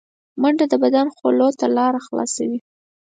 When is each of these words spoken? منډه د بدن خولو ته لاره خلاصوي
منډه 0.41 0.65
د 0.69 0.73
بدن 0.83 1.07
خولو 1.15 1.47
ته 1.59 1.65
لاره 1.77 1.99
خلاصوي 2.07 2.59